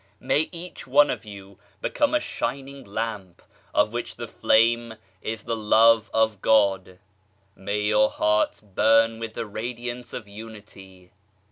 [0.19, 5.55] May each one of you become a shining lamp, of which the flame is the
[5.55, 6.97] Love of God.
[7.55, 11.11] May your hearts burn with the Radiance of Unity.